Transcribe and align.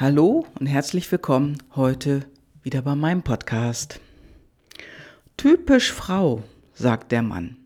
Hallo 0.00 0.46
und 0.60 0.66
herzlich 0.68 1.10
willkommen 1.10 1.58
heute 1.74 2.24
wieder 2.62 2.82
bei 2.82 2.94
meinem 2.94 3.24
Podcast. 3.24 3.98
Typisch 5.36 5.92
Frau, 5.92 6.44
sagt 6.72 7.10
der 7.10 7.22
Mann. 7.22 7.56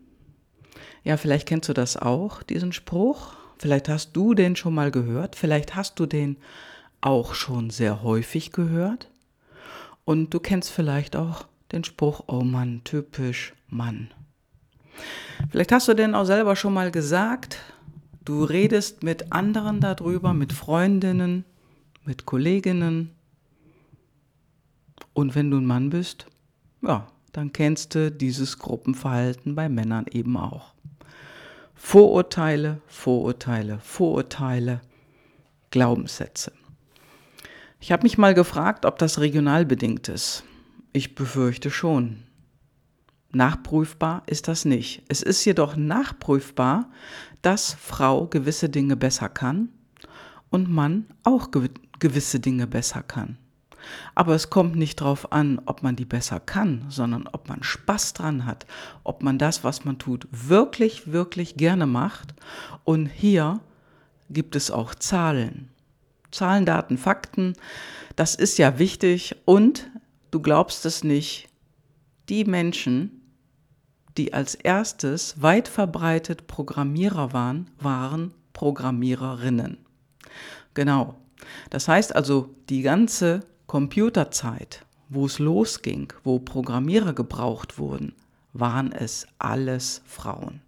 Ja, 1.03 1.17
vielleicht 1.17 1.47
kennst 1.47 1.69
du 1.69 1.73
das 1.73 1.95
auch, 1.95 2.41
diesen 2.41 2.73
Spruch. 2.73 3.35
Vielleicht 3.59 3.87
hast 3.87 4.13
du 4.13 4.33
den 4.33 4.55
schon 4.55 4.73
mal 4.73 4.89
gehört. 4.89 5.35
Vielleicht 5.35 5.75
hast 5.75 5.99
du 5.99 6.07
den 6.07 6.37
auch 7.01 7.35
schon 7.35 7.69
sehr 7.69 8.01
häufig 8.01 8.51
gehört. 8.51 9.11
Und 10.03 10.33
du 10.33 10.39
kennst 10.39 10.71
vielleicht 10.71 11.15
auch 11.15 11.45
den 11.71 11.83
Spruch, 11.83 12.23
oh 12.25 12.41
Mann, 12.41 12.81
typisch 12.83 13.53
Mann. 13.69 14.09
Vielleicht 15.51 15.71
hast 15.71 15.87
du 15.87 15.93
den 15.93 16.15
auch 16.15 16.25
selber 16.25 16.55
schon 16.55 16.73
mal 16.73 16.89
gesagt. 16.89 17.59
Du 18.25 18.43
redest 18.43 19.03
mit 19.03 19.31
anderen 19.31 19.81
darüber, 19.81 20.33
mit 20.33 20.51
Freundinnen, 20.51 21.45
mit 22.05 22.25
Kolleginnen. 22.25 23.11
Und 25.13 25.35
wenn 25.35 25.51
du 25.51 25.57
ein 25.57 25.65
Mann 25.65 25.89
bist, 25.89 26.27
ja, 26.81 27.07
dann 27.31 27.53
kennst 27.53 27.95
du 27.95 28.11
dieses 28.11 28.59
Gruppenverhalten 28.59 29.55
bei 29.55 29.69
Männern 29.69 30.05
eben 30.11 30.37
auch. 30.37 30.73
Vorurteile, 31.75 32.81
Vorurteile, 32.87 33.79
Vorurteile, 33.79 34.81
Glaubenssätze. 35.71 36.51
Ich 37.79 37.91
habe 37.91 38.03
mich 38.03 38.17
mal 38.17 38.33
gefragt, 38.33 38.85
ob 38.85 38.97
das 38.97 39.19
regional 39.19 39.65
bedingt 39.65 40.07
ist. 40.07 40.43
Ich 40.93 41.15
befürchte 41.15 41.69
schon. 41.69 42.23
Nachprüfbar 43.31 44.23
ist 44.27 44.47
das 44.47 44.63
nicht. 44.63 45.03
Es 45.09 45.21
ist 45.21 45.43
jedoch 45.43 45.75
nachprüfbar, 45.75 46.89
dass 47.41 47.73
Frau 47.73 48.27
gewisse 48.27 48.69
Dinge 48.69 48.95
besser 48.95 49.27
kann 49.27 49.69
und 50.53 50.69
Mann 50.69 51.07
auch 51.23 51.49
gewisse 51.99 52.39
Dinge 52.39 52.67
besser 52.67 53.01
kann. 53.01 53.37
Aber 54.15 54.35
es 54.35 54.49
kommt 54.49 54.75
nicht 54.75 55.01
darauf 55.01 55.31
an, 55.31 55.59
ob 55.65 55.83
man 55.83 55.95
die 55.95 56.05
besser 56.05 56.39
kann, 56.39 56.85
sondern 56.89 57.27
ob 57.27 57.49
man 57.49 57.63
Spaß 57.63 58.13
dran 58.13 58.45
hat, 58.45 58.65
ob 59.03 59.23
man 59.23 59.37
das, 59.37 59.63
was 59.63 59.83
man 59.83 59.97
tut, 59.97 60.27
wirklich, 60.31 61.11
wirklich 61.11 61.55
gerne 61.57 61.87
macht. 61.87 62.33
Und 62.83 63.07
hier 63.07 63.59
gibt 64.29 64.55
es 64.55 64.71
auch 64.71 64.95
Zahlen. 64.95 65.69
Zahlen, 66.31 66.65
Daten, 66.65 66.97
Fakten, 66.97 67.53
das 68.15 68.35
ist 68.35 68.57
ja 68.57 68.79
wichtig. 68.79 69.35
Und 69.45 69.89
du 70.31 70.39
glaubst 70.39 70.85
es 70.85 71.03
nicht, 71.03 71.49
die 72.29 72.45
Menschen, 72.45 73.21
die 74.17 74.33
als 74.33 74.55
erstes 74.55 75.41
weit 75.41 75.67
verbreitet 75.67 76.47
Programmierer 76.47 77.33
waren, 77.33 77.69
waren 77.79 78.33
Programmiererinnen. 78.53 79.77
Genau, 80.73 81.15
das 81.69 81.87
heißt 81.87 82.15
also, 82.15 82.55
die 82.69 82.81
ganze 82.81 83.41
Computerzeit, 83.67 84.85
wo 85.09 85.25
es 85.25 85.39
losging, 85.39 86.11
wo 86.23 86.39
Programmierer 86.39 87.13
gebraucht 87.13 87.77
wurden, 87.77 88.13
waren 88.53 88.91
es 88.91 89.27
alles 89.39 90.01
Frauen. 90.05 90.61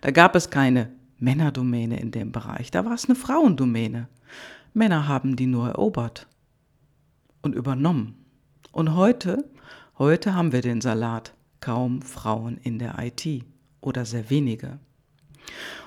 Da 0.00 0.10
gab 0.10 0.34
es 0.36 0.50
keine 0.50 0.90
Männerdomäne 1.18 1.98
in 2.00 2.10
dem 2.10 2.32
Bereich, 2.32 2.70
da 2.70 2.84
war 2.84 2.92
es 2.92 3.06
eine 3.06 3.14
Frauendomäne. 3.14 4.08
Männer 4.72 5.08
haben 5.08 5.36
die 5.36 5.46
nur 5.46 5.68
erobert 5.68 6.26
und 7.42 7.54
übernommen. 7.54 8.16
Und 8.72 8.94
heute, 8.94 9.44
heute 9.98 10.34
haben 10.34 10.52
wir 10.52 10.62
den 10.62 10.80
Salat, 10.80 11.32
kaum 11.60 12.02
Frauen 12.02 12.58
in 12.58 12.78
der 12.78 12.96
IT 12.98 13.44
oder 13.80 14.04
sehr 14.04 14.28
wenige. 14.30 14.78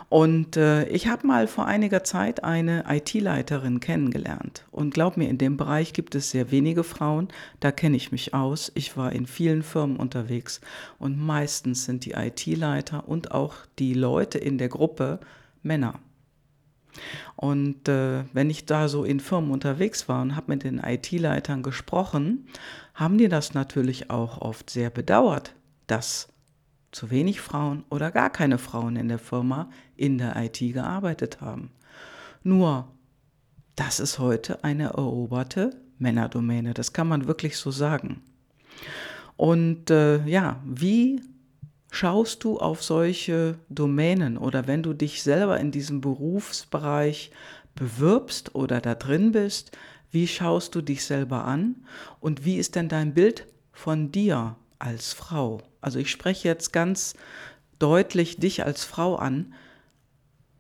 Und 0.09 0.55
äh, 0.55 0.88
ich 0.88 1.08
habe 1.08 1.27
mal 1.27 1.47
vor 1.47 1.66
einiger 1.66 2.03
Zeit 2.03 2.44
eine 2.44 2.86
IT-Leiterin 2.88 3.81
kennengelernt. 3.81 4.66
Und 4.72 4.94
glaub 4.94 5.17
mir, 5.17 5.27
in 5.27 5.38
dem 5.38 5.58
Bereich 5.58 5.91
gibt 5.91 6.16
es 6.16 6.31
sehr 6.31 6.50
wenige 6.50 6.86
Frauen. 6.86 7.27
Da 7.59 7.72
kenne 7.72 7.97
ich 7.97 8.11
mich 8.13 8.33
aus. 8.33 8.72
Ich 8.75 8.95
war 8.95 9.11
in 9.11 9.28
vielen 9.28 9.63
Firmen 9.63 9.97
unterwegs. 9.97 10.61
Und 10.97 11.19
meistens 11.19 11.83
sind 11.83 12.05
die 12.05 12.12
IT-Leiter 12.12 13.09
und 13.09 13.31
auch 13.31 13.56
die 13.79 13.94
Leute 13.94 14.38
in 14.38 14.57
der 14.57 14.69
Gruppe 14.69 15.19
Männer. 15.62 16.00
Und 17.35 17.89
äh, 17.89 18.24
wenn 18.34 18.50
ich 18.50 18.66
da 18.66 18.88
so 18.88 19.03
in 19.03 19.19
Firmen 19.19 19.51
unterwegs 19.51 20.07
war 20.07 20.22
und 20.22 20.35
habe 20.35 20.53
mit 20.53 20.63
den 20.63 20.79
IT-Leitern 20.79 21.63
gesprochen, 21.63 22.47
haben 22.94 23.18
die 23.18 23.28
das 23.28 23.53
natürlich 23.53 24.09
auch 24.09 24.41
oft 24.41 24.69
sehr 24.69 24.89
bedauert, 24.89 25.53
dass 25.85 26.29
zu 26.92 27.09
wenig 27.09 27.42
Frauen 27.42 27.84
oder 27.90 28.12
gar 28.12 28.30
keine 28.30 28.58
Frauen 28.58 28.96
in 28.96 29.08
der 29.08 29.20
Firma 29.20 29.70
in 29.96 30.18
der 30.18 30.36
IT 30.38 30.59
gearbeitet 30.59 31.42
haben. 31.42 31.72
Nur, 32.44 32.88
das 33.75 34.00
ist 34.00 34.20
heute 34.20 34.64
eine 34.64 34.86
eroberte 34.86 35.81
Männerdomäne, 36.00 36.74
das 36.74 36.94
kann 36.94 37.08
man 37.08 37.28
wirklich 37.28 37.58
so 37.58 37.72
sagen. 37.72 38.22
Und 39.36 39.92
äh, 39.92 40.25
ja, 40.25 40.62
wie 40.66 41.22
schaust 41.92 42.44
du 42.44 42.59
auf 42.59 42.84
solche 42.84 43.58
Domänen 43.69 44.38
oder 44.38 44.68
wenn 44.68 44.84
du 44.84 44.94
dich 44.94 45.24
selber 45.24 45.59
in 45.59 45.72
diesem 45.72 46.02
Berufsbereich 46.02 47.31
bewirbst 47.75 48.56
oder 48.56 48.81
da 48.81 48.96
drin 48.96 49.31
bist, 49.31 49.78
wie 50.12 50.28
schaust 50.28 50.74
du 50.74 50.81
dich 50.81 51.06
selber 51.06 51.46
an 51.46 51.75
und 52.19 52.46
wie 52.46 52.58
ist 52.58 52.75
denn 52.75 52.90
dein 52.90 53.14
Bild 53.14 53.48
von 53.72 54.12
dir 54.12 54.56
als 54.80 55.14
Frau? 55.14 55.62
Also 55.81 55.99
ich 55.99 56.11
spreche 56.11 56.47
jetzt 56.47 56.73
ganz 56.73 57.15
deutlich 57.79 58.38
dich 58.38 58.63
als 58.65 58.83
Frau 58.83 59.15
an. 59.15 59.53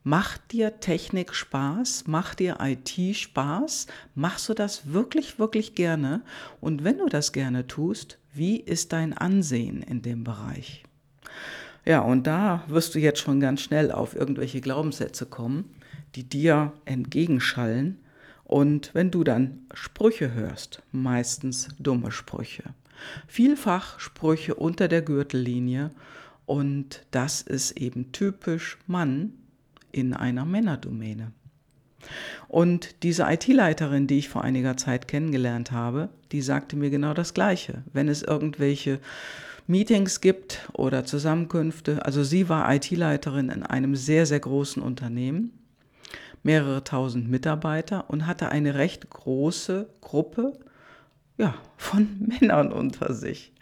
Macht 0.03 0.53
dir 0.53 0.79
Technik 0.79 1.33
Spaß? 1.33 2.07
Macht 2.07 2.39
dir 2.39 2.59
IT 2.61 3.15
Spaß? 3.15 3.87
Machst 4.15 4.47
du 4.47 4.53
das 4.53 4.93
wirklich, 4.93 5.37
wirklich 5.37 5.75
gerne? 5.75 6.21
Und 6.61 6.83
wenn 6.83 6.97
du 6.97 7.07
das 7.07 7.33
gerne 7.33 7.67
tust, 7.67 8.17
wie 8.33 8.57
ist 8.57 8.93
dein 8.93 9.17
Ansehen 9.17 9.81
in 9.81 10.01
dem 10.01 10.23
Bereich? 10.23 10.83
Ja, 11.83 12.01
und 12.01 12.27
da 12.27 12.63
wirst 12.67 12.95
du 12.95 12.99
jetzt 12.99 13.19
schon 13.19 13.39
ganz 13.39 13.61
schnell 13.61 13.91
auf 13.91 14.15
irgendwelche 14.15 14.61
Glaubenssätze 14.61 15.25
kommen, 15.25 15.75
die 16.15 16.23
dir 16.23 16.73
entgegenschallen. 16.85 17.99
Und 18.43 18.91
wenn 18.93 19.11
du 19.11 19.23
dann 19.23 19.65
Sprüche 19.73 20.33
hörst, 20.33 20.81
meistens 20.91 21.69
dumme 21.79 22.11
Sprüche, 22.11 22.63
Vielfach 23.27 23.99
Sprüche 23.99 24.55
unter 24.55 24.87
der 24.87 25.01
Gürtellinie 25.01 25.91
und 26.45 27.05
das 27.11 27.41
ist 27.41 27.71
eben 27.71 28.11
typisch 28.11 28.77
Mann 28.87 29.33
in 29.91 30.13
einer 30.13 30.45
Männerdomäne. 30.45 31.31
Und 32.47 33.03
diese 33.03 33.23
IT-Leiterin, 33.23 34.07
die 34.07 34.19
ich 34.19 34.29
vor 34.29 34.43
einiger 34.43 34.77
Zeit 34.77 35.07
kennengelernt 35.07 35.71
habe, 35.71 36.09
die 36.31 36.41
sagte 36.41 36.75
mir 36.75 36.89
genau 36.89 37.13
das 37.13 37.33
Gleiche. 37.33 37.83
Wenn 37.91 38.07
es 38.07 38.21
irgendwelche 38.21 38.99
Meetings 39.67 40.21
gibt 40.21 40.69
oder 40.73 41.03
Zusammenkünfte, 41.03 42.05
also 42.05 42.23
sie 42.23 42.47
war 42.47 42.73
IT-Leiterin 42.73 43.49
in 43.49 43.63
einem 43.63 43.95
sehr, 43.95 44.25
sehr 44.25 44.39
großen 44.39 44.81
Unternehmen, 44.81 45.51
mehrere 46.43 46.83
tausend 46.85 47.29
Mitarbeiter 47.29 48.09
und 48.09 48.25
hatte 48.25 48.49
eine 48.49 48.75
recht 48.75 49.09
große 49.09 49.89
Gruppe 49.99 50.53
ja, 51.37 51.55
von 51.77 52.07
Männern 52.19 52.71
unter 52.71 53.13
sich, 53.13 53.53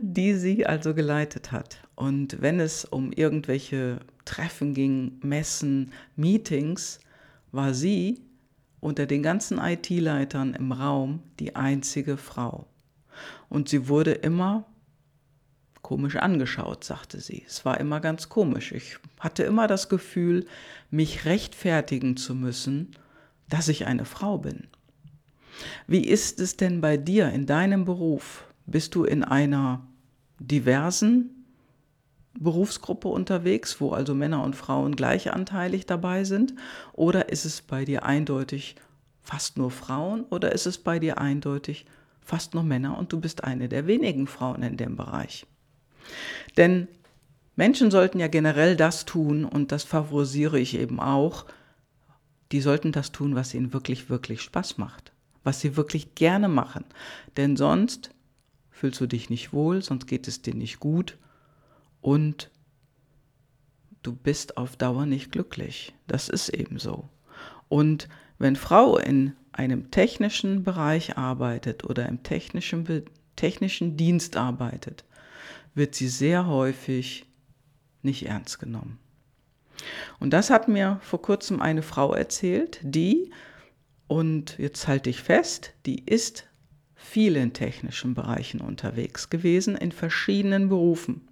die 0.00 0.34
sie 0.34 0.66
also 0.66 0.94
geleitet 0.94 1.52
hat. 1.52 1.78
Und 1.94 2.40
wenn 2.40 2.60
es 2.60 2.84
um 2.84 3.12
irgendwelche 3.12 4.00
Treffen 4.24 4.74
ging, 4.74 5.18
Messen, 5.22 5.92
Meetings, 6.16 7.00
war 7.50 7.74
sie 7.74 8.20
unter 8.80 9.06
den 9.06 9.22
ganzen 9.22 9.58
IT-Leitern 9.58 10.54
im 10.54 10.70
Raum 10.70 11.22
die 11.40 11.56
einzige 11.56 12.16
Frau. 12.16 12.66
Und 13.48 13.68
sie 13.68 13.88
wurde 13.88 14.12
immer 14.12 14.64
komisch 15.82 16.16
angeschaut, 16.16 16.84
sagte 16.84 17.20
sie. 17.20 17.42
Es 17.46 17.64
war 17.64 17.80
immer 17.80 18.00
ganz 18.00 18.28
komisch. 18.28 18.72
Ich 18.72 18.98
hatte 19.18 19.42
immer 19.42 19.66
das 19.66 19.88
Gefühl, 19.88 20.46
mich 20.90 21.24
rechtfertigen 21.24 22.16
zu 22.16 22.34
müssen, 22.34 22.92
dass 23.48 23.68
ich 23.68 23.86
eine 23.86 24.04
Frau 24.04 24.38
bin. 24.38 24.68
Wie 25.86 26.04
ist 26.04 26.40
es 26.40 26.56
denn 26.56 26.80
bei 26.80 26.96
dir 26.96 27.30
in 27.30 27.46
deinem 27.46 27.84
Beruf? 27.84 28.44
Bist 28.66 28.94
du 28.94 29.04
in 29.04 29.24
einer 29.24 29.86
diversen 30.38 31.44
Berufsgruppe 32.38 33.08
unterwegs, 33.08 33.80
wo 33.80 33.92
also 33.92 34.14
Männer 34.14 34.44
und 34.44 34.54
Frauen 34.54 34.94
gleichanteilig 34.94 35.86
dabei 35.86 36.24
sind? 36.24 36.54
Oder 36.92 37.30
ist 37.30 37.44
es 37.44 37.62
bei 37.62 37.84
dir 37.84 38.04
eindeutig 38.04 38.76
fast 39.22 39.56
nur 39.56 39.70
Frauen? 39.70 40.24
Oder 40.30 40.52
ist 40.52 40.66
es 40.66 40.78
bei 40.78 40.98
dir 40.98 41.18
eindeutig 41.18 41.86
fast 42.20 42.54
nur 42.54 42.62
Männer 42.62 42.98
und 42.98 43.12
du 43.12 43.20
bist 43.20 43.44
eine 43.44 43.68
der 43.68 43.86
wenigen 43.86 44.26
Frauen 44.26 44.62
in 44.62 44.76
dem 44.76 44.96
Bereich? 44.96 45.46
Denn 46.56 46.88
Menschen 47.56 47.90
sollten 47.90 48.20
ja 48.20 48.28
generell 48.28 48.76
das 48.76 49.04
tun, 49.04 49.44
und 49.44 49.72
das 49.72 49.82
favorisiere 49.82 50.60
ich 50.60 50.78
eben 50.78 51.00
auch, 51.00 51.44
die 52.52 52.60
sollten 52.60 52.92
das 52.92 53.10
tun, 53.10 53.34
was 53.34 53.52
ihnen 53.52 53.72
wirklich, 53.72 54.08
wirklich 54.08 54.42
Spaß 54.42 54.78
macht 54.78 55.12
was 55.44 55.60
sie 55.60 55.76
wirklich 55.76 56.14
gerne 56.14 56.48
machen. 56.48 56.84
Denn 57.36 57.56
sonst 57.56 58.10
fühlst 58.70 59.00
du 59.00 59.06
dich 59.06 59.30
nicht 59.30 59.52
wohl, 59.52 59.82
sonst 59.82 60.06
geht 60.06 60.28
es 60.28 60.42
dir 60.42 60.54
nicht 60.54 60.80
gut 60.80 61.18
und 62.00 62.50
du 64.02 64.14
bist 64.14 64.56
auf 64.56 64.76
Dauer 64.76 65.06
nicht 65.06 65.32
glücklich. 65.32 65.94
Das 66.06 66.28
ist 66.28 66.48
eben 66.50 66.78
so. 66.78 67.08
Und 67.68 68.08
wenn 68.38 68.56
Frau 68.56 68.98
in 68.98 69.34
einem 69.52 69.90
technischen 69.90 70.62
Bereich 70.62 71.18
arbeitet 71.18 71.84
oder 71.84 72.08
im 72.08 72.22
technischen, 72.22 73.04
technischen 73.36 73.96
Dienst 73.96 74.36
arbeitet, 74.36 75.04
wird 75.74 75.94
sie 75.94 76.08
sehr 76.08 76.46
häufig 76.46 77.26
nicht 78.02 78.26
ernst 78.26 78.60
genommen. 78.60 78.98
Und 80.20 80.32
das 80.32 80.50
hat 80.50 80.68
mir 80.68 81.00
vor 81.02 81.22
kurzem 81.22 81.60
eine 81.60 81.82
Frau 81.82 82.14
erzählt, 82.14 82.80
die, 82.82 83.30
und 84.08 84.58
jetzt 84.58 84.88
halte 84.88 85.10
ich 85.10 85.22
fest, 85.22 85.74
die 85.86 86.04
ist 86.04 86.48
viel 86.94 87.36
in 87.36 87.52
technischen 87.52 88.14
Bereichen 88.14 88.60
unterwegs 88.60 89.30
gewesen, 89.30 89.76
in 89.76 89.92
verschiedenen 89.92 90.68
Berufen. 90.68 91.28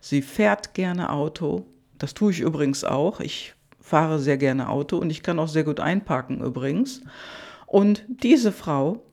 Sie 0.00 0.22
fährt 0.22 0.74
gerne 0.74 1.10
Auto, 1.10 1.66
das 1.98 2.14
tue 2.14 2.32
ich 2.32 2.40
übrigens 2.40 2.84
auch. 2.84 3.20
Ich 3.20 3.54
fahre 3.80 4.18
sehr 4.18 4.38
gerne 4.38 4.68
Auto 4.70 4.96
und 4.96 5.10
ich 5.10 5.22
kann 5.22 5.38
auch 5.38 5.48
sehr 5.48 5.64
gut 5.64 5.80
einparken 5.80 6.40
übrigens. 6.40 7.02
Und 7.66 8.04
diese 8.08 8.52
Frau 8.52 9.04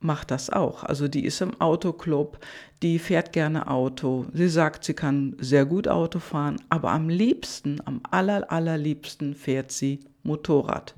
macht 0.00 0.30
das 0.30 0.50
auch. 0.50 0.84
Also 0.84 1.08
die 1.08 1.24
ist 1.24 1.40
im 1.40 1.60
Autoclub, 1.60 2.38
die 2.82 2.98
fährt 2.98 3.32
gerne 3.32 3.68
Auto. 3.68 4.26
Sie 4.32 4.48
sagt, 4.48 4.84
sie 4.84 4.94
kann 4.94 5.36
sehr 5.38 5.66
gut 5.66 5.88
Auto 5.88 6.18
fahren, 6.18 6.56
aber 6.68 6.92
am 6.92 7.08
liebsten, 7.08 7.80
am 7.84 8.00
aller, 8.10 8.50
allerliebsten 8.50 9.34
fährt 9.34 9.72
sie 9.72 10.00
Motorrad. 10.22 10.94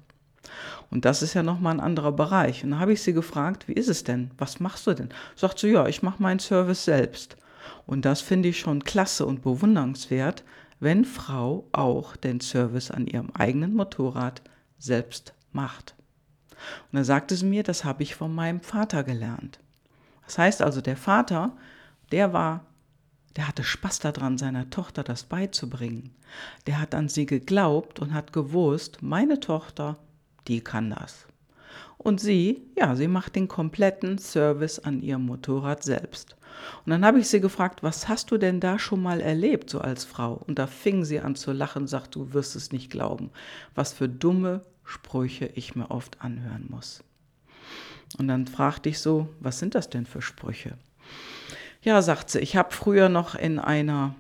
Und 0.90 1.04
das 1.04 1.22
ist 1.22 1.34
ja 1.34 1.43
nochmal 1.43 1.75
ein 1.75 1.81
anderer 1.81 2.12
Bereich. 2.12 2.64
Und 2.64 2.72
da 2.72 2.78
habe 2.78 2.93
ich 2.93 3.02
sie 3.02 3.12
gefragt, 3.12 3.69
wie 3.69 3.72
ist 3.72 3.88
es 3.88 4.04
denn? 4.04 4.31
Was 4.38 4.60
machst 4.60 4.87
du 4.87 4.94
denn? 4.94 5.08
Sagt 5.34 5.58
sie, 5.58 5.69
ja, 5.69 5.87
ich 5.87 6.02
mache 6.02 6.22
meinen 6.22 6.38
Service 6.38 6.84
selbst. 6.84 7.37
Und 7.87 8.04
das 8.04 8.20
finde 8.20 8.48
ich 8.48 8.58
schon 8.58 8.84
klasse 8.84 9.26
und 9.26 9.43
bewundernswert, 9.43 10.44
wenn 10.81 11.04
Frau 11.04 11.69
auch 11.72 12.16
den 12.16 12.40
Service 12.40 12.90
an 12.90 13.06
ihrem 13.06 13.31
eigenen 13.31 13.75
Motorrad 13.75 14.43
selbst 14.78 15.34
macht. 15.52 15.94
Und 16.90 16.99
da 16.99 17.04
sagte 17.04 17.37
sie 17.37 17.46
mir, 17.46 17.62
das 17.62 17.84
habe 17.84 18.02
ich 18.02 18.14
von 18.14 18.34
meinem 18.34 18.60
Vater 18.60 19.04
gelernt. 19.04 19.60
Das 20.25 20.38
heißt 20.38 20.62
also, 20.62 20.81
der 20.81 20.96
Vater, 20.96 21.56
der 22.12 22.32
war, 22.32 22.66
der 23.37 23.49
hatte 23.49 23.64
Spaß 23.64 24.00
daran, 24.00 24.38
seiner 24.38 24.70
Tochter 24.70 25.02
das 25.02 25.25
beizubringen. 25.25 26.14
Der 26.66 26.81
hat 26.81 26.94
an 26.94 27.08
sie 27.08 27.26
geglaubt 27.26 28.00
und 28.00 28.12
hat 28.12 28.32
gewusst, 28.32 29.02
meine 29.02 29.40
Tochter, 29.40 29.96
die 30.48 30.60
kann 30.60 30.90
das. 30.90 31.26
Und 31.98 32.20
sie, 32.20 32.62
ja, 32.76 32.94
sie 32.94 33.08
macht 33.08 33.37
den 33.37 33.48
kompletten 33.48 34.19
Service 34.19 34.78
an 34.78 35.02
ihrem 35.02 35.26
Motorrad 35.26 35.82
selbst. 35.82 36.37
Und 36.84 36.90
dann 36.90 37.04
habe 37.04 37.19
ich 37.19 37.28
sie 37.28 37.40
gefragt, 37.40 37.82
was 37.82 38.08
hast 38.08 38.31
du 38.31 38.38
denn 38.38 38.60
da 38.60 38.78
schon 38.78 39.02
mal 39.02 39.20
erlebt, 39.20 39.70
so 39.70 39.81
als 39.81 40.04
Frau? 40.04 40.34
Und 40.46 40.58
da 40.58 40.66
fing 40.66 41.04
sie 41.04 41.20
an 41.20 41.34
zu 41.34 41.52
lachen 41.52 41.82
und 41.82 41.88
sagt, 41.88 42.14
du 42.14 42.32
wirst 42.32 42.56
es 42.56 42.72
nicht 42.72 42.90
glauben, 42.90 43.31
was 43.75 43.93
für 43.93 44.08
dumme 44.08 44.62
Sprüche 44.84 45.46
ich 45.54 45.75
mir 45.75 45.90
oft 45.90 46.20
anhören 46.22 46.66
muss. 46.69 47.02
Und 48.19 48.28
dann 48.28 48.46
fragte 48.46 48.88
ich 48.88 49.00
so, 49.00 49.28
was 49.40 49.58
sind 49.58 49.75
das 49.75 49.90
denn 49.90 50.06
für 50.06 50.22
Sprüche? 50.22 50.78
Ja, 51.82 52.00
sagt 52.02 52.31
sie, 52.31 52.38
ich 52.38 52.56
habe 52.56 52.72
früher 52.72 53.08
noch 53.08 53.34
in 53.34 53.58
einer 53.58 54.14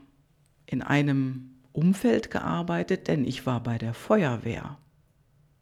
in 0.66 0.82
einem 0.82 1.50
Umfeld 1.72 2.30
gearbeitet, 2.30 3.06
denn 3.08 3.24
ich 3.24 3.46
war 3.46 3.62
bei 3.62 3.78
der 3.78 3.94
Feuerwehr. 3.94 4.78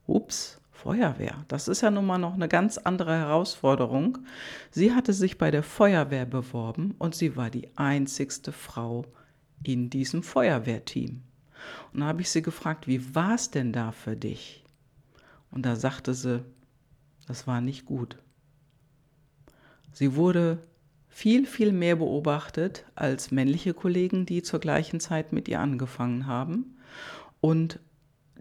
Ups, 0.07 0.61
Feuerwehr. 0.71 1.45
Das 1.49 1.69
ist 1.69 1.81
ja 1.81 1.91
nun 1.91 2.05
mal 2.05 2.19
noch 2.19 2.35
eine 2.35 2.49
ganz 2.49 2.77
andere 2.77 3.17
Herausforderung. 3.17 4.19
Sie 4.71 4.93
hatte 4.93 5.13
sich 5.13 5.39
bei 5.39 5.51
der 5.51 5.63
Feuerwehr 5.63 6.27
beworben 6.27 6.95
und 6.99 7.15
sie 7.15 7.37
war 7.37 7.49
die 7.49 7.69
einzigste 7.77 8.53
Frau 8.53 9.07
in 9.63 9.89
diesem 9.89 10.23
Feuerwehrteam. 10.23 11.23
Und 11.93 12.01
da 12.01 12.07
habe 12.07 12.21
ich 12.21 12.31
sie 12.31 12.43
gefragt, 12.43 12.87
wie 12.87 13.15
war 13.15 13.35
es 13.35 13.51
denn 13.51 13.73
da 13.73 13.93
für 13.93 14.17
dich? 14.17 14.63
Und 15.51 15.65
da 15.65 15.77
sagte 15.77 16.13
sie, 16.13 16.45
das 17.27 17.47
war 17.47 17.61
nicht 17.61 17.87
gut. 17.87 18.19
Sie 19.93 20.17
wurde 20.17 20.59
viel, 21.09 21.47
viel 21.47 21.73
mehr 21.73 21.97
beobachtet 21.97 22.85
als 22.97 23.31
männliche 23.31 23.73
Kollegen, 23.73 24.27
die 24.27 24.43
zur 24.43 24.59
gleichen 24.59 25.01
Zeit 25.01 25.33
mit 25.33 25.49
ihr 25.49 25.61
angefangen 25.61 26.27
haben. 26.27 26.77
Und 27.41 27.79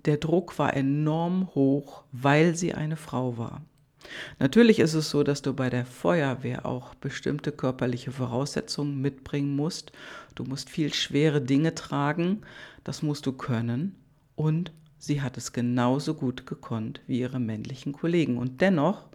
der 0.06 0.18
Druck 0.18 0.60
war 0.60 0.76
enorm 0.76 1.50
hoch, 1.56 2.04
weil 2.12 2.56
sie 2.56 2.74
eine 2.74 2.98
Frau 2.98 3.38
war. 3.38 3.62
Natürlich 4.40 4.80
ist 4.80 4.94
es 4.94 5.10
so, 5.10 5.24
dass 5.24 5.42
du 5.42 5.54
bei 5.54 5.70
der 5.70 5.86
Feuerwehr 5.86 6.66
auch 6.66 6.94
bestimmte 6.96 7.52
körperliche 7.52 8.12
Voraussetzungen 8.12 9.02
mitbringen 9.02 9.56
musst. 9.56 9.92
Du 10.36 10.44
musst 10.44 10.70
viel 10.70 10.94
schwere 10.94 11.42
Dinge 11.42 11.74
tragen, 11.76 12.42
das 12.84 13.02
musst 13.02 13.26
du 13.26 13.32
können 13.32 13.96
und 14.36 14.72
sie 14.98 15.22
hat 15.22 15.38
es 15.38 15.54
genauso 15.54 16.16
gut 16.16 16.46
gekonnt 16.46 17.02
wie 17.08 17.20
ihre 17.20 17.40
männlichen 17.40 17.94
Kollegen 17.94 18.38
und 18.38 18.62
dennoch 18.62 19.06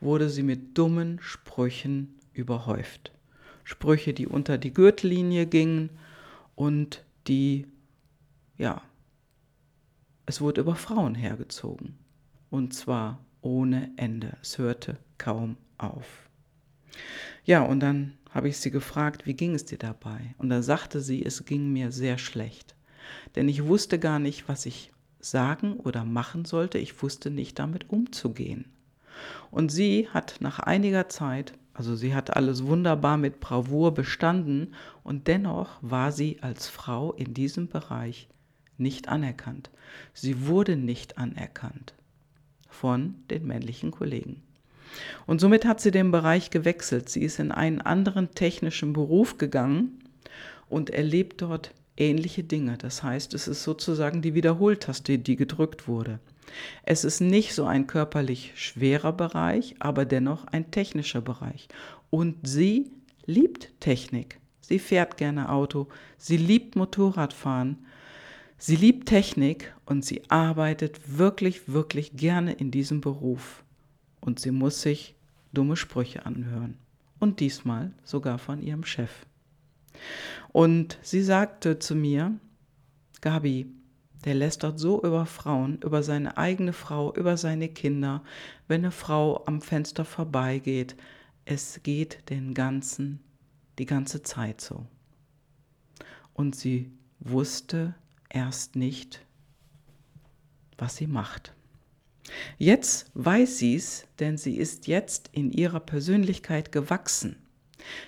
wurde 0.00 0.28
sie 0.30 0.42
mit 0.42 0.76
dummen 0.76 1.18
Sprüchen 1.20 2.18
überhäuft. 2.32 3.12
Sprüche, 3.62 4.12
die 4.12 4.26
unter 4.26 4.58
die 4.58 4.72
Gürtellinie 4.72 5.46
gingen 5.46 5.90
und 6.54 7.04
die 7.26 7.66
ja 8.58 8.82
es 10.26 10.40
wurde 10.40 10.62
über 10.62 10.74
Frauen 10.74 11.14
hergezogen. 11.14 11.98
Und 12.50 12.74
zwar 12.74 13.24
ohne 13.40 13.92
Ende. 13.96 14.36
Es 14.40 14.58
hörte 14.58 14.96
kaum 15.18 15.56
auf. 15.78 16.28
Ja, 17.44 17.62
und 17.62 17.80
dann 17.80 18.14
habe 18.30 18.48
ich 18.48 18.56
sie 18.56 18.70
gefragt, 18.70 19.26
wie 19.26 19.34
ging 19.34 19.54
es 19.54 19.64
dir 19.64 19.78
dabei? 19.78 20.34
Und 20.38 20.48
da 20.48 20.62
sagte 20.62 21.00
sie, 21.00 21.24
es 21.24 21.44
ging 21.44 21.72
mir 21.72 21.92
sehr 21.92 22.18
schlecht. 22.18 22.74
Denn 23.36 23.48
ich 23.48 23.66
wusste 23.66 23.98
gar 23.98 24.18
nicht, 24.18 24.48
was 24.48 24.66
ich 24.66 24.92
sagen 25.20 25.74
oder 25.74 26.04
machen 26.04 26.44
sollte. 26.44 26.78
Ich 26.78 27.02
wusste 27.02 27.30
nicht 27.30 27.58
damit 27.58 27.90
umzugehen. 27.90 28.66
Und 29.50 29.70
sie 29.70 30.08
hat 30.08 30.36
nach 30.40 30.58
einiger 30.58 31.08
Zeit, 31.08 31.54
also 31.72 31.96
sie 31.96 32.14
hat 32.14 32.36
alles 32.36 32.64
wunderbar 32.66 33.16
mit 33.16 33.40
Bravour 33.40 33.94
bestanden 33.94 34.74
und 35.02 35.28
dennoch 35.28 35.78
war 35.80 36.12
sie 36.12 36.38
als 36.40 36.68
Frau 36.68 37.12
in 37.12 37.34
diesem 37.34 37.68
Bereich 37.68 38.28
nicht 38.78 39.08
anerkannt. 39.08 39.70
Sie 40.12 40.46
wurde 40.46 40.76
nicht 40.76 41.18
anerkannt 41.18 41.94
von 42.68 43.14
den 43.30 43.46
männlichen 43.46 43.90
Kollegen. 43.90 44.42
Und 45.26 45.40
somit 45.40 45.64
hat 45.64 45.80
sie 45.80 45.90
den 45.90 46.10
Bereich 46.10 46.50
gewechselt. 46.50 47.08
Sie 47.08 47.22
ist 47.22 47.38
in 47.38 47.52
einen 47.52 47.80
anderen 47.80 48.30
technischen 48.32 48.92
Beruf 48.92 49.38
gegangen 49.38 50.00
und 50.68 50.90
erlebt 50.90 51.42
dort 51.42 51.72
ähnliche 51.96 52.44
Dinge. 52.44 52.76
Das 52.78 53.02
heißt, 53.02 53.34
es 53.34 53.48
ist 53.48 53.62
sozusagen 53.62 54.22
die 54.22 54.34
Wiederholtaste, 54.34 55.18
die 55.18 55.36
gedrückt 55.36 55.88
wurde. 55.88 56.20
Es 56.82 57.04
ist 57.04 57.20
nicht 57.20 57.54
so 57.54 57.64
ein 57.64 57.86
körperlich 57.86 58.52
schwerer 58.56 59.12
Bereich, 59.12 59.76
aber 59.78 60.04
dennoch 60.04 60.46
ein 60.46 60.70
technischer 60.70 61.20
Bereich. 61.20 61.68
Und 62.10 62.46
sie 62.46 62.90
liebt 63.26 63.80
Technik. 63.80 64.38
Sie 64.60 64.78
fährt 64.78 65.16
gerne 65.16 65.50
Auto, 65.50 65.88
sie 66.16 66.36
liebt 66.36 66.76
Motorradfahren 66.76 67.84
Sie 68.58 68.76
liebt 68.76 69.08
Technik 69.08 69.74
und 69.84 70.04
sie 70.04 70.22
arbeitet 70.30 71.18
wirklich, 71.18 71.68
wirklich 71.68 72.16
gerne 72.16 72.52
in 72.52 72.70
diesem 72.70 73.00
Beruf. 73.00 73.64
Und 74.20 74.40
sie 74.40 74.52
muss 74.52 74.80
sich 74.80 75.14
dumme 75.52 75.76
Sprüche 75.76 76.24
anhören. 76.24 76.78
Und 77.18 77.40
diesmal 77.40 77.92
sogar 78.04 78.38
von 78.38 78.62
ihrem 78.62 78.84
Chef. 78.84 79.26
Und 80.52 80.98
sie 81.02 81.22
sagte 81.22 81.78
zu 81.78 81.94
mir, 81.94 82.38
Gabi, 83.20 83.66
der 84.24 84.34
lästert 84.34 84.78
so 84.78 85.02
über 85.02 85.26
Frauen, 85.26 85.78
über 85.82 86.02
seine 86.02 86.38
eigene 86.38 86.72
Frau, 86.72 87.14
über 87.14 87.36
seine 87.36 87.68
Kinder, 87.68 88.22
wenn 88.68 88.80
eine 88.82 88.90
Frau 88.90 89.44
am 89.46 89.60
Fenster 89.60 90.04
vorbeigeht. 90.04 90.96
Es 91.44 91.82
geht 91.82 92.30
den 92.30 92.54
ganzen, 92.54 93.20
die 93.78 93.86
ganze 93.86 94.22
Zeit 94.22 94.60
so. 94.60 94.86
Und 96.32 96.56
sie 96.56 96.90
wusste, 97.20 97.94
erst 98.34 98.76
nicht, 98.76 99.24
was 100.76 100.96
sie 100.96 101.06
macht. 101.06 101.54
Jetzt 102.58 103.10
weiß 103.14 103.58
sie 103.58 103.76
es, 103.76 104.06
denn 104.18 104.36
sie 104.36 104.56
ist 104.56 104.86
jetzt 104.86 105.30
in 105.32 105.52
ihrer 105.52 105.80
Persönlichkeit 105.80 106.72
gewachsen. 106.72 107.36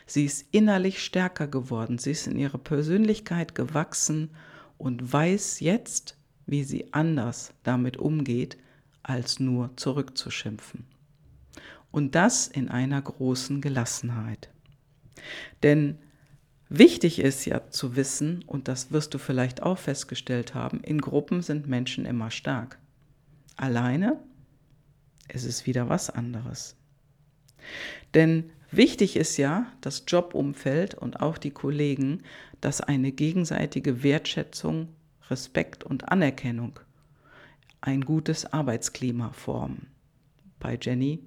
Sie 0.07 0.25
ist 0.25 0.47
innerlich 0.53 1.03
stärker 1.03 1.47
geworden, 1.47 1.99
sie 1.99 2.13
ist 2.13 2.27
in 2.27 2.39
ihrer 2.39 2.59
Persönlichkeit 2.59 3.55
gewachsen 3.55 4.31
und 4.79 5.13
weiß 5.13 5.61
jetzt, 5.61 6.17
wie 6.47 6.65
sie 6.65 6.93
anders 6.93 7.53
damit 7.63 7.99
umgeht, 7.99 8.57
als 9.03 9.39
nur 9.39 9.77
zurückzuschimpfen. 9.77 10.87
Und 11.91 12.15
das 12.15 12.49
in 12.49 12.69
einer 12.69 13.01
großen 13.03 13.61
Gelassenheit. 13.61 14.51
Denn 15.63 15.99
Wichtig 16.69 17.21
ist 17.21 17.45
ja 17.45 17.71
zu 17.71 17.95
wissen, 17.95 18.43
und 18.47 18.67
das 18.69 18.91
wirst 18.91 19.15
du 19.15 19.19
vielleicht 19.19 19.63
auch 19.63 19.79
festgestellt 19.79 20.55
haben, 20.55 20.81
in 20.81 21.01
Gruppen 21.01 21.43
sind 21.43 21.69
Menschen 21.69 22.05
immer 22.05 22.31
stark. 22.31 22.79
Alleine 23.57 24.19
ist 25.29 25.45
es 25.45 25.67
wieder 25.67 25.89
was 25.89 26.11
anderes. 26.11 26.77
Denn 28.15 28.51
wichtig 28.71 29.17
ist 29.17 29.37
ja 29.37 29.67
das 29.81 30.05
Jobumfeld 30.09 30.95
und 30.95 31.21
auch 31.21 31.39
die 31.39 31.51
Kollegen, 31.53 32.23
dass 32.61 32.81
eine 32.81 33.13
gegenseitige 33.13 34.03
Wertschätzung, 34.03 34.89
Respekt 35.31 35.85
und 35.85 36.09
Anerkennung 36.11 36.79
ein 37.81 38.01
gutes 38.01 38.45
Arbeitsklima 38.53 39.31
formen. 39.33 39.89
bei 40.59 40.79
Jenny. 40.81 41.21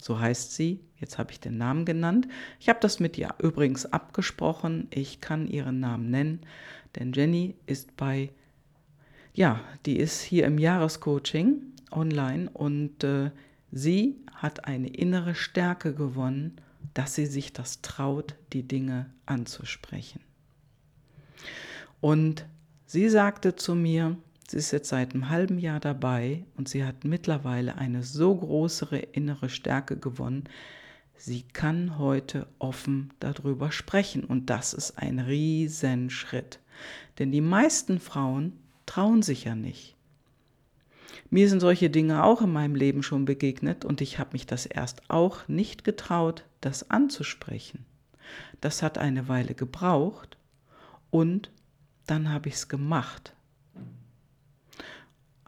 So 0.00 0.18
heißt 0.18 0.54
sie. 0.54 0.80
Jetzt 0.96 1.18
habe 1.18 1.30
ich 1.30 1.40
den 1.40 1.58
Namen 1.58 1.84
genannt. 1.84 2.26
Ich 2.58 2.68
habe 2.68 2.80
das 2.80 2.98
mit 2.98 3.16
ihr 3.18 3.34
übrigens 3.38 3.86
abgesprochen. 3.86 4.88
Ich 4.90 5.20
kann 5.20 5.46
ihren 5.46 5.80
Namen 5.80 6.10
nennen, 6.10 6.40
denn 6.96 7.12
Jenny 7.12 7.54
ist 7.66 7.96
bei, 7.96 8.30
ja, 9.32 9.60
die 9.86 9.96
ist 9.98 10.20
hier 10.20 10.44
im 10.46 10.58
Jahrescoaching 10.58 11.62
online 11.92 12.50
und 12.50 13.04
äh, 13.04 13.30
sie 13.70 14.16
hat 14.34 14.64
eine 14.64 14.88
innere 14.88 15.34
Stärke 15.34 15.94
gewonnen, 15.94 16.60
dass 16.94 17.14
sie 17.14 17.26
sich 17.26 17.52
das 17.52 17.80
traut, 17.82 18.34
die 18.52 18.66
Dinge 18.66 19.06
anzusprechen. 19.26 20.20
Und 22.00 22.46
sie 22.86 23.08
sagte 23.08 23.56
zu 23.56 23.74
mir, 23.74 24.16
sie 24.50 24.56
ist 24.56 24.72
jetzt 24.72 24.88
seit 24.88 25.14
einem 25.14 25.28
halben 25.28 25.58
Jahr 25.58 25.80
dabei 25.80 26.44
und 26.56 26.68
sie 26.68 26.84
hat 26.84 27.04
mittlerweile 27.04 27.76
eine 27.76 28.02
so 28.02 28.34
große 28.34 28.96
innere 28.96 29.48
Stärke 29.48 29.96
gewonnen, 29.96 30.44
sie 31.16 31.42
kann 31.42 31.98
heute 31.98 32.46
offen 32.58 33.12
darüber 33.20 33.70
sprechen 33.72 34.24
und 34.24 34.50
das 34.50 34.72
ist 34.72 34.98
ein 34.98 35.18
Riesenschritt. 35.18 36.60
Denn 37.18 37.32
die 37.32 37.40
meisten 37.40 38.00
Frauen 38.00 38.54
trauen 38.86 39.22
sich 39.22 39.44
ja 39.44 39.54
nicht. 39.54 39.96
Mir 41.30 41.48
sind 41.48 41.60
solche 41.60 41.90
Dinge 41.90 42.24
auch 42.24 42.40
in 42.40 42.52
meinem 42.52 42.74
Leben 42.74 43.02
schon 43.02 43.26
begegnet 43.26 43.84
und 43.84 44.00
ich 44.00 44.18
habe 44.18 44.30
mich 44.32 44.46
das 44.46 44.64
erst 44.64 45.10
auch 45.10 45.46
nicht 45.46 45.84
getraut, 45.84 46.44
das 46.62 46.90
anzusprechen. 46.90 47.84
Das 48.60 48.82
hat 48.82 48.96
eine 48.96 49.28
Weile 49.28 49.54
gebraucht 49.54 50.38
und 51.10 51.50
dann 52.06 52.32
habe 52.32 52.48
ich 52.48 52.54
es 52.54 52.68
gemacht. 52.68 53.34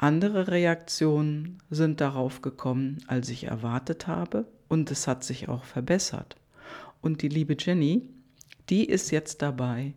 Andere 0.03 0.49
Reaktionen 0.49 1.59
sind 1.69 2.01
darauf 2.01 2.41
gekommen, 2.41 3.05
als 3.07 3.29
ich 3.29 3.45
erwartet 3.45 4.07
habe 4.07 4.47
und 4.67 4.91
es 4.91 5.07
hat 5.07 5.25
sich 5.25 5.51
auch 5.51 5.65
verbessert. 5.65 6.37
Und 7.03 7.21
die 7.21 7.29
liebe 7.29 7.55
Jenny, 7.59 8.09
die 8.71 8.87
ist 8.87 9.11
jetzt 9.11 9.43
dabei, 9.43 9.93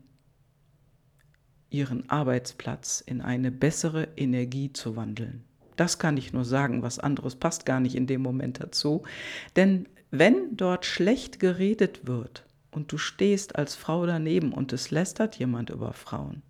ihren 1.69 2.09
Arbeitsplatz 2.09 2.99
in 2.99 3.21
eine 3.21 3.49
bessere 3.49 4.09
Energie 4.17 4.73
zu 4.73 4.97
wandeln. 4.97 5.45
Das 5.77 5.99
kann 5.99 6.17
ich 6.17 6.33
nur 6.33 6.43
sagen, 6.43 6.81
was 6.81 6.99
anderes 6.99 7.37
passt 7.37 7.65
gar 7.65 7.79
nicht 7.79 7.95
in 7.95 8.05
dem 8.05 8.21
Moment 8.21 8.59
dazu. 8.59 9.03
Denn 9.55 9.87
wenn 10.11 10.57
dort 10.57 10.85
schlecht 10.85 11.39
geredet 11.39 12.05
wird 12.05 12.45
und 12.71 12.91
du 12.91 12.97
stehst 12.97 13.55
als 13.55 13.75
Frau 13.75 14.05
daneben 14.05 14.51
und 14.51 14.73
es 14.73 14.91
lästert 14.91 15.37
jemand 15.37 15.69
über 15.69 15.93
Frauen, 15.93 16.41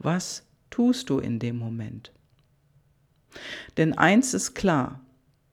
was 0.00 0.42
tust 0.68 1.10
du 1.10 1.20
in 1.20 1.38
dem 1.38 1.58
Moment? 1.58 2.10
Denn 3.76 3.96
eins 3.96 4.34
ist 4.34 4.54
klar, 4.54 5.00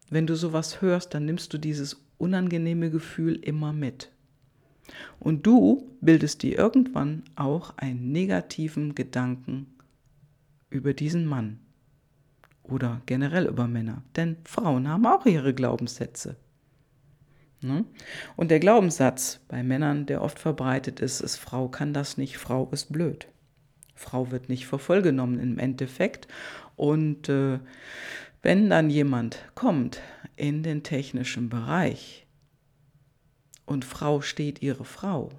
wenn 0.10 0.27
du 0.27 0.36
sowas 0.36 0.82
hörst, 0.82 1.13
dann 1.13 1.25
nimmst 1.25 1.53
du 1.53 1.58
dieses 1.58 2.01
unangenehme 2.17 2.89
Gefühl 2.89 3.36
immer 3.36 3.74
mit. 3.74 4.12
Und 5.20 5.46
du 5.46 5.89
bildest 6.01 6.44
dir 6.44 6.58
irgendwann 6.58 7.24
auch 7.36 7.77
einen 7.77 8.12
negativen 8.12 8.96
Gedanken 8.96 9.67
über 10.70 10.94
diesen 10.94 11.25
Mann 11.25 11.60
oder 12.63 13.01
generell 13.05 13.46
über 13.46 13.67
Männer. 13.67 14.03
Denn 14.15 14.38
Frauen 14.44 14.88
haben 14.88 15.05
auch 15.05 15.25
ihre 15.25 15.53
Glaubenssätze. 15.53 16.36
Ne? 17.62 17.86
Und 18.36 18.51
der 18.51 18.60
Glaubenssatz 18.60 19.39
bei 19.48 19.63
Männern, 19.63 20.05
der 20.05 20.22
oft 20.22 20.39
verbreitet 20.39 21.00
ist, 21.00 21.22
ist, 21.22 21.38
Frau 21.38 21.67
kann 21.67 21.94
das 21.94 22.17
nicht, 22.17 22.38
Frau 22.38 22.70
ist 22.72 22.91
blöd. 22.91 23.27
Frau 23.96 24.29
wird 24.29 24.50
nicht 24.50 24.67
für 24.67 24.77
voll 24.77 25.01
genommen 25.01 25.39
im 25.39 25.58
Endeffekt. 25.58 26.27
Und 26.75 27.29
äh, 27.29 27.60
wenn 28.41 28.70
dann 28.70 28.89
jemand 28.89 29.39
kommt 29.55 30.01
in 30.36 30.63
den 30.63 30.84
technischen 30.84 31.50
Bereich 31.50 32.25
und 33.65 33.86
Frau 33.86 34.22
steht 34.22 34.62
ihre 34.62 34.86
Frau, 34.86 35.32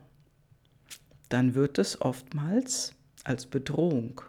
dann 1.29 1.55
wird 1.55 1.79
es 1.79 2.01
oftmals 2.01 2.95
als 3.25 3.47
Bedrohung 3.47 4.21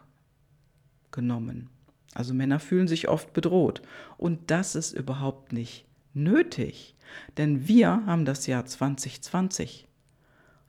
genommen. 1.12 1.70
Also 2.14 2.34
Männer 2.34 2.60
fühlen 2.60 2.88
sich 2.88 3.08
oft 3.08 3.34
bedroht. 3.34 3.82
Und 4.18 4.50
das 4.50 4.76
ist 4.76 4.94
überhaupt 4.94 5.54
nicht 5.54 5.86
nötig, 6.14 6.96
denn 7.38 7.68
wir 7.68 8.06
haben 8.06 8.26
das 8.26 8.48
Jahr 8.48 8.66
2020. 8.66 9.88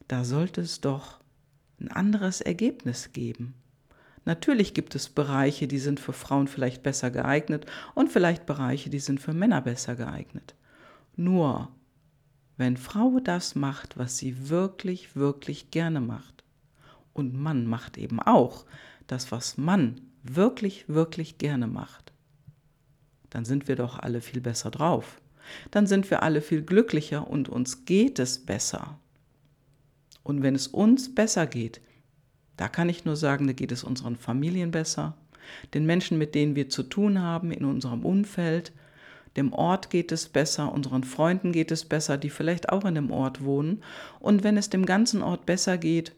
Da 0.09 0.25
sollte 0.25 0.61
es 0.61 0.80
doch 0.80 1.21
ein 1.80 1.90
anderes 1.90 2.40
Ergebnis 2.40 3.12
geben. 3.12 3.54
Natürlich 4.28 4.75
gibt 4.75 4.94
es 4.94 5.08
Bereiche, 5.08 5.66
die 5.66 5.78
sind 5.78 6.00
für 6.00 6.12
Frauen 6.12 6.49
vielleicht 6.49 6.82
besser 6.82 7.11
geeignet 7.11 7.64
und 7.94 8.12
vielleicht 8.12 8.44
Bereiche, 8.44 8.90
die 8.90 8.99
sind 8.99 9.23
für 9.23 9.32
Männer 9.32 9.62
besser 9.62 9.97
geeignet. 9.97 10.54
Nur, 11.16 11.70
wenn 12.58 12.76
Frau 12.76 13.20
das 13.25 13.54
macht, 13.54 13.97
was 13.97 14.18
sie 14.18 14.50
wirklich, 14.50 15.16
wirklich 15.16 15.70
gerne 15.70 16.02
macht, 16.02 16.44
und 17.14 17.40
Mann 17.40 17.64
macht 17.64 17.97
eben 17.97 18.20
auch 18.20 18.66
das, 19.06 19.32
was 19.32 19.56
Mann 19.56 20.02
wirklich, 20.23 20.90
wirklich 20.90 21.38
gerne 21.38 21.66
macht, 21.66 22.12
dann 23.30 23.47
sind 23.47 23.66
wir 23.66 23.76
doch 23.76 23.99
alle 23.99 24.20
viel 24.20 24.42
besser 24.42 24.70
drauf. 24.70 25.23
Dann 25.70 25.87
sind 25.87 26.11
wir 26.11 26.23
alle 26.23 26.42
viel 26.42 26.61
glücklicher 26.61 27.26
und 27.26 27.49
uns 27.49 27.87
geht 27.87 28.18
es 28.18 28.44
besser. 28.44 28.99
Und 30.23 30.42
wenn 30.42 30.54
es 30.54 30.66
uns 30.68 31.14
besser 31.14 31.47
geht, 31.47 31.80
da 32.58 32.68
kann 32.68 32.90
ich 32.90 33.06
nur 33.06 33.16
sagen, 33.16 33.46
da 33.46 33.54
geht 33.54 33.72
es 33.72 33.84
unseren 33.84 34.16
Familien 34.16 34.70
besser, 34.70 35.16
den 35.72 35.86
Menschen, 35.86 36.18
mit 36.18 36.34
denen 36.34 36.56
wir 36.56 36.68
zu 36.68 36.82
tun 36.82 37.22
haben, 37.22 37.50
in 37.50 37.64
unserem 37.64 38.04
Umfeld, 38.04 38.72
dem 39.36 39.52
Ort 39.52 39.90
geht 39.90 40.10
es 40.10 40.28
besser, 40.28 40.72
unseren 40.72 41.04
Freunden 41.04 41.52
geht 41.52 41.70
es 41.70 41.84
besser, 41.84 42.18
die 42.18 42.30
vielleicht 42.30 42.70
auch 42.70 42.84
in 42.84 42.96
dem 42.96 43.10
Ort 43.10 43.44
wohnen. 43.44 43.84
Und 44.18 44.42
wenn 44.42 44.56
es 44.56 44.68
dem 44.68 44.84
ganzen 44.84 45.22
Ort 45.22 45.46
besser 45.46 45.78
geht, 45.78 46.12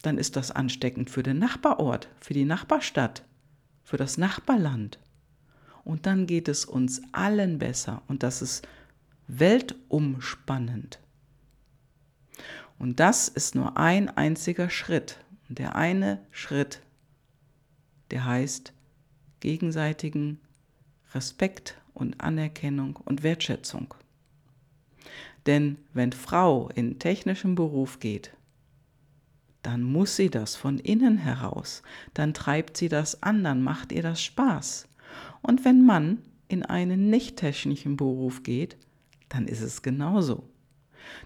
dann 0.00 0.18
ist 0.18 0.36
das 0.36 0.50
ansteckend 0.50 1.10
für 1.10 1.22
den 1.22 1.38
Nachbarort, 1.38 2.08
für 2.20 2.32
die 2.32 2.46
Nachbarstadt, 2.46 3.22
für 3.84 3.98
das 3.98 4.16
Nachbarland. 4.16 4.98
Und 5.84 6.06
dann 6.06 6.26
geht 6.26 6.48
es 6.48 6.64
uns 6.64 7.02
allen 7.12 7.58
besser 7.58 8.02
und 8.08 8.22
das 8.22 8.40
ist 8.40 8.66
weltumspannend. 9.28 11.00
Und 12.78 12.98
das 12.98 13.28
ist 13.28 13.54
nur 13.54 13.76
ein 13.76 14.08
einziger 14.08 14.70
Schritt. 14.70 15.21
Und 15.52 15.58
der 15.58 15.76
eine 15.76 16.18
Schritt, 16.30 16.80
der 18.10 18.24
heißt 18.24 18.72
gegenseitigen 19.40 20.40
Respekt 21.12 21.76
und 21.92 22.22
Anerkennung 22.22 22.96
und 22.96 23.22
Wertschätzung. 23.22 23.92
Denn 25.44 25.76
wenn 25.92 26.12
Frau 26.12 26.70
in 26.74 26.98
technischem 26.98 27.54
Beruf 27.54 28.00
geht, 28.00 28.34
dann 29.60 29.82
muss 29.82 30.16
sie 30.16 30.30
das 30.30 30.56
von 30.56 30.78
innen 30.78 31.18
heraus, 31.18 31.82
dann 32.14 32.32
treibt 32.32 32.78
sie 32.78 32.88
das 32.88 33.22
an, 33.22 33.44
dann 33.44 33.62
macht 33.62 33.92
ihr 33.92 34.02
das 34.02 34.22
Spaß. 34.22 34.88
Und 35.42 35.66
wenn 35.66 35.84
Mann 35.84 36.22
in 36.48 36.62
einen 36.62 37.10
nicht 37.10 37.36
technischen 37.36 37.98
Beruf 37.98 38.42
geht, 38.42 38.78
dann 39.28 39.46
ist 39.46 39.60
es 39.60 39.82
genauso. 39.82 40.48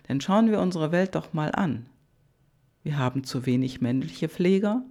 Denn 0.09 0.21
schauen 0.21 0.51
wir 0.51 0.59
unsere 0.59 0.91
Welt 0.91 1.15
doch 1.15 1.33
mal 1.33 1.53
an. 1.53 1.87
Wir 2.87 2.99
haben 2.99 3.25
zu 3.25 3.47
wenig 3.47 3.81
männliche 3.81 4.29
Pfleger, 4.29 4.85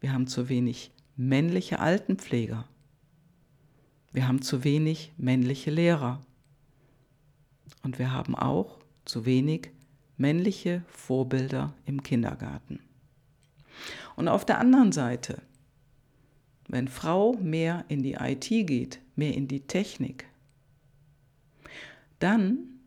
wir 0.00 0.12
haben 0.12 0.26
zu 0.26 0.48
wenig 0.48 0.90
männliche 1.14 1.78
Altenpfleger, 1.78 2.66
wir 4.10 4.26
haben 4.26 4.42
zu 4.42 4.64
wenig 4.64 5.12
männliche 5.16 5.70
Lehrer. 5.70 6.20
Und 7.84 8.00
wir 8.00 8.12
haben 8.12 8.34
auch 8.34 8.80
zu 9.04 9.26
wenig 9.26 9.70
männliche 10.16 10.82
Vorbilder 10.88 11.72
im 11.86 12.02
Kindergarten. 12.02 12.80
Und 14.16 14.26
auf 14.26 14.44
der 14.44 14.58
anderen 14.58 14.90
Seite, 14.90 15.40
wenn 16.66 16.88
Frau 16.88 17.34
mehr 17.34 17.84
in 17.86 18.02
die 18.02 18.14
IT 18.14 18.48
geht, 18.48 18.98
mehr 19.14 19.34
in 19.34 19.46
die 19.46 19.68
Technik, 19.68 20.26
dann, 22.18 22.80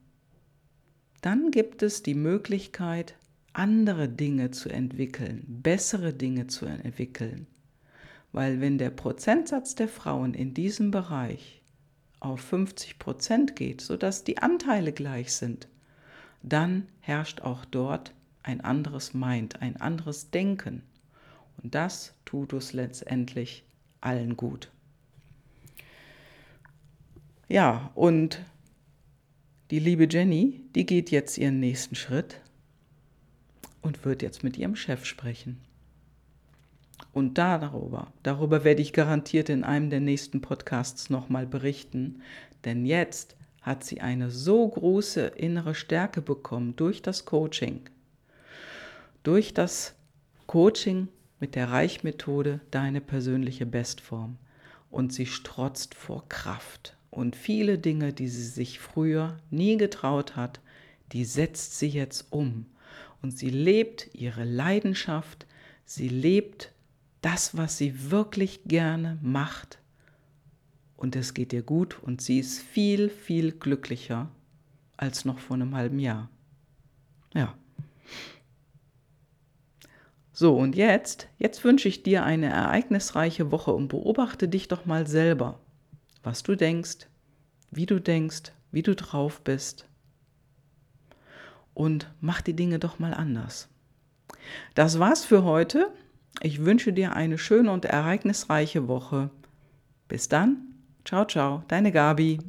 dann 1.22 1.50
gibt 1.50 1.82
es 1.82 2.04
die 2.04 2.14
Möglichkeit, 2.14 3.16
andere 3.54 4.10
Dinge 4.10 4.52
zu 4.52 4.70
entwickeln, 4.70 5.44
bessere 5.48 6.14
Dinge 6.14 6.48
zu 6.48 6.66
entwickeln. 6.66 7.48
Weil 8.32 8.62
wenn 8.62 8.78
der 8.78 8.90
Prozentsatz 8.90 9.76
der 9.76 9.88
Frauen 9.88 10.34
in 10.34 10.54
diesem 10.54 10.92
Bereich 10.92 11.62
auf 12.20 12.42
50 12.42 12.98
Prozent 12.98 13.56
geht, 13.56 13.82
sodass 13.82 14.24
die 14.24 14.40
Anteile 14.40 14.92
gleich 14.92 15.34
sind, 15.34 15.68
dann 16.42 16.88
herrscht 17.00 17.42
auch 17.42 17.64
dort 17.66 18.14
ein 18.42 18.62
anderes 18.62 19.14
Mind, 19.14 19.62
ein 19.62 19.78
anderes 19.78 20.32
Denken. 20.32 20.82
Und 21.62 21.76
das 21.76 22.14
tut 22.26 22.54
uns 22.54 22.74
letztendlich 22.74 23.64
allen 24.02 24.36
gut. 24.36 24.72
Ja, 27.48 27.92
und 27.94 28.42
die 29.70 29.80
liebe 29.80 30.08
Jenny, 30.10 30.62
die 30.76 30.86
geht 30.86 31.12
jetzt 31.12 31.38
ihren 31.38 31.60
nächsten 31.60 31.96
Schritt 31.96 32.42
und 33.84 34.04
wird 34.06 34.24
jetzt 34.24 34.44
mit 34.44 34.58
ihrem 34.58 34.76
Chef 34.76 35.06
sprechen. 35.06 35.60
Und 37.12 37.38
darüber, 37.38 38.12
darüber 38.24 38.64
werde 38.64 38.82
ich 38.82 38.94
garantiert 38.94 39.50
in 39.50 39.64
einem 39.64 39.92
der 39.92 40.00
nächsten 40.00 40.42
Podcasts 40.42 41.10
nochmal 41.10 41.46
berichten. 41.46 42.22
Denn 42.66 42.86
jetzt 42.86 43.36
hat 43.62 43.84
sie 43.84 44.02
eine 44.02 44.32
so 44.32 44.68
große 44.68 45.28
innere 45.28 45.76
Stärke 45.76 46.22
bekommen 46.22 46.76
durch 46.76 47.02
das 47.02 47.26
Coaching. 47.26 47.82
Durch 49.22 49.54
das 49.54 49.94
Coaching 50.48 51.08
mit 51.40 51.56
der 51.56 51.70
Reichmethode 51.70 52.62
deine 52.72 53.02
persönliche 53.02 53.66
Bestform. 53.66 54.38
Und 54.90 55.14
sie 55.14 55.26
strotzt 55.26 55.96
vor 55.96 56.28
Kraft. 56.30 56.96
Und 57.10 57.36
viele 57.36 57.78
Dinge, 57.78 58.12
die 58.12 58.28
sie 58.28 58.46
sich 58.46 58.80
früher 58.80 59.38
nie 59.52 59.78
getraut 59.78 60.36
hat, 60.36 60.60
die 61.12 61.26
setzt 61.26 61.78
sie 61.78 61.90
jetzt 61.90 62.28
um. 62.32 62.66
Und 63.24 63.32
sie 63.32 63.50
lebt 63.50 64.10
ihre 64.14 64.44
Leidenschaft, 64.44 65.48
sie 65.86 66.10
lebt 66.10 66.74
das, 67.22 67.56
was 67.56 67.78
sie 67.78 68.12
wirklich 68.12 68.66
gerne 68.66 69.18
macht. 69.22 69.80
Und 70.98 71.16
es 71.16 71.34
geht 71.34 71.54
ihr 71.54 71.62
gut 71.62 72.04
und 72.04 72.22
sie 72.22 72.40
ist 72.40 72.60
viel, 72.60 73.10
viel 73.10 73.54
glücklicher 73.54 74.30
als 74.98 75.24
noch 75.24 75.40
vor 75.40 75.56
einem 75.56 75.74
halben 75.74 76.00
Jahr. 76.00 76.30
Ja. 77.34 77.58
So, 80.34 80.58
und 80.58 80.76
jetzt, 80.76 81.30
jetzt 81.38 81.64
wünsche 81.64 81.88
ich 81.88 82.04
dir 82.04 82.26
eine 82.26 82.48
ereignisreiche 82.48 83.52
Woche 83.52 83.72
und 83.72 83.88
beobachte 83.88 84.50
dich 84.50 84.68
doch 84.68 84.86
mal 84.86 85.08
selber, 85.08 85.62
was 86.24 86.44
du 86.44 86.56
denkst, 86.56 87.08
wie 87.72 87.86
du 87.86 88.02
denkst, 88.02 88.52
wie 88.72 88.82
du 88.82 88.96
drauf 88.96 89.40
bist 89.42 89.88
und 91.74 92.12
mach 92.22 92.42
die 92.42 92.56
Dinge 92.56 92.80
doch 92.80 93.00
mal 93.00 93.14
anders. 93.14 93.70
Das 94.76 95.00
war's 95.00 95.26
für 95.26 95.44
heute. 95.44 95.92
Ich 96.42 96.66
wünsche 96.66 96.94
dir 96.94 97.16
eine 97.16 97.38
schöne 97.38 97.72
und 97.72 97.86
ereignisreiche 97.86 98.88
Woche. 98.88 99.30
Bis 100.08 100.28
dann. 100.30 100.58
Ciao, 101.06 101.26
ciao, 101.26 101.64
deine 101.68 101.92
Gabi. 101.92 102.40